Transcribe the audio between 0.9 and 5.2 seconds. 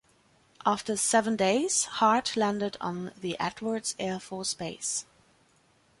seven days, Hart landed on the Edwards Air Force Base.